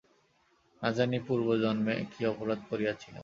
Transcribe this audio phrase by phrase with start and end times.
[0.81, 3.19] না জানি পূর্বজন্মে কী অপরাধ করিয়াছিলাম।